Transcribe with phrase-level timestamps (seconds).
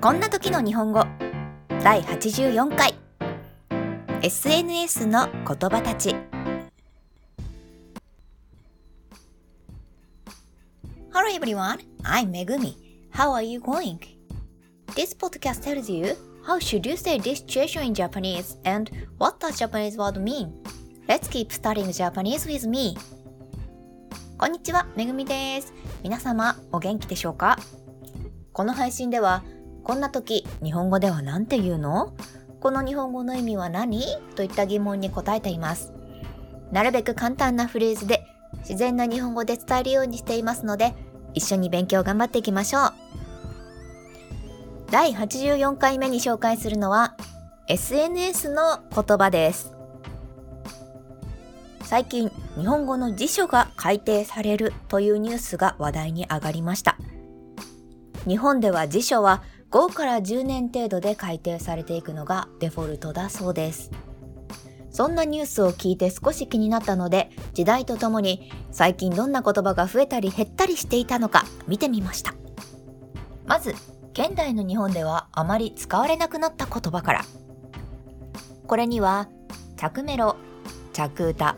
[0.00, 1.04] こんな時の日本語
[1.82, 2.94] 第84回
[4.22, 6.14] SNS の言葉たち
[11.12, 12.76] Hello everyone, I'm Megumi.
[13.10, 13.98] How are you going?
[14.94, 16.14] This podcast tells you
[16.46, 20.52] how should you say this situation in Japanese and what does Japanese word mean.
[21.08, 22.96] Let's keep studying Japanese with me.
[24.38, 25.72] こんにちは、めぐみです。
[26.04, 27.58] 皆様、お元気でしょうか
[28.52, 29.42] この配信では、
[29.88, 32.12] こんな時、日本語では何て言うの？
[32.60, 34.04] この日本語の意味は何？
[34.36, 35.94] といった疑問に答えています。
[36.70, 38.26] なるべく簡単なフレーズで、
[38.58, 40.94] 自然な日本語で伝えるようにしていますので、
[41.32, 42.92] 一緒に勉強頑張っていきましょう。
[44.90, 47.16] 第84回目に紹介するのは、
[47.68, 49.72] SNS の言葉です。
[51.80, 56.98] 最近日本語の辞書が改訂されるというニュースが話題に上がりました。
[58.26, 63.90] 日本では辞書は5から10年程度で改訂されていくのがデフォルトだそうです。
[64.90, 72.34] そんなニュースを聞いて少し気になったので時代とともに最近どんな言葉が増えたり減ったりしていたのか見てみました。
[73.46, 73.74] まず、
[74.12, 77.24] 現代の日本ではあまり使われなくなった言葉から。
[78.66, 79.28] これには、
[79.76, 80.36] 着メロ、
[80.92, 81.56] 着歌、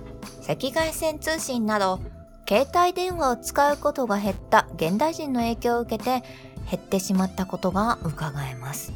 [0.48, 2.00] 赤外線通信など
[2.48, 6.24] 携帯電話を使うことが減った現代人の影響を受けて
[6.70, 8.92] 減ってしまったことが伺えます。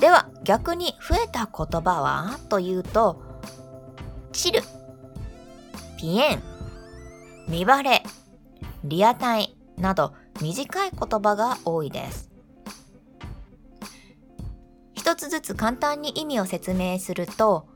[0.00, 3.22] では逆に増えた言葉はというと
[4.32, 4.60] チル
[5.98, 6.42] ピエン
[7.48, 8.02] 見バレ
[8.84, 10.12] リアタイなど
[10.42, 12.30] 短い言葉が多いです。
[14.94, 17.68] 一つずつ簡単に意味を説明すると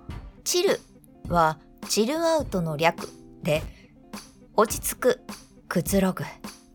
[0.44, 0.80] チル
[1.28, 1.58] は
[1.88, 3.08] チルアウトの略
[3.42, 3.62] で、
[4.54, 5.20] 落ち着く、
[5.68, 6.24] くつろぐ、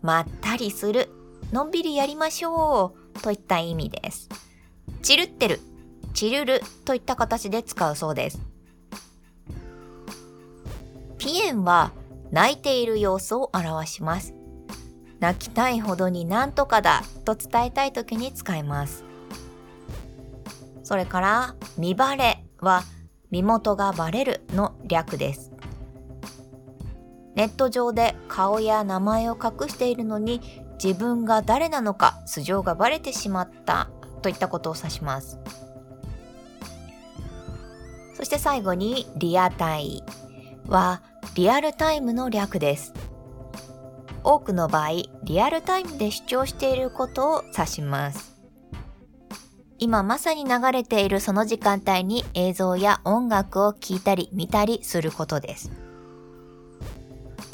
[0.02, 1.10] まったりする、
[1.56, 4.28] のんびりやりましょうといった意味です。
[5.02, 5.62] チルってる、
[6.14, 8.42] チルルといった形で使うそうです。
[11.18, 11.94] ピエンは
[12.30, 14.34] 泣いている様子を表します。
[15.22, 19.06] 泣きたいほどになんとかだと伝えたい時に使います。
[20.84, 22.84] それから、見バレは
[23.32, 25.54] 身元がバレるの略です。
[27.36, 33.90] ネット上で顔や名前を隠しているのに自分が誰なのか素性がバレてしまった
[34.22, 35.40] といったことを指します。
[38.16, 40.04] そして最後にリアタイ
[40.68, 41.02] は
[41.36, 42.94] リアルタイムの略です。
[44.24, 48.36] 多くの場合、リアルタイムで主張していることを指します。
[49.78, 55.85] 今まさに流れているその時間帯に映像や音楽を聴いたり見たりすることです。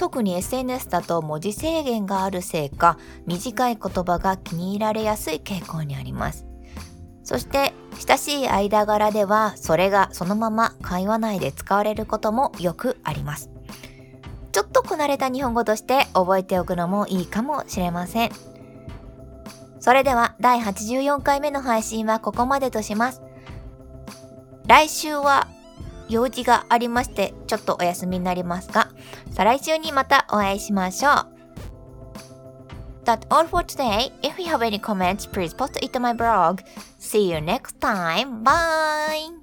[0.02, 2.98] 特に SNS だと文字制限があるせいか
[3.28, 6.48] 短い言葉が気に入られやすい傾向にあります。
[7.24, 7.72] そして
[8.04, 13.52] 親しい間柄ではそれがそのまま会話内で使われることもよくあります。
[14.52, 18.32] ちょっとこなれた日本語として覚えておくのもいいかもしれません。
[19.80, 23.22] それでは第84回目の配信はここまでとします。
[24.66, 25.48] 来週は
[26.12, 28.90] 用事がありまして、ちょっとお休みになりますが、
[29.32, 31.42] 再来週にまたお会いしましょう。
[33.04, 34.12] That's all for today.
[34.22, 36.62] If you have any comments, please post it to my blog.
[37.00, 38.44] See you next time.
[38.44, 39.41] Bye!